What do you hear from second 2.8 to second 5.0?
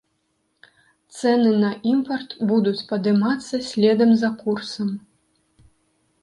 падымацца следам за курсам.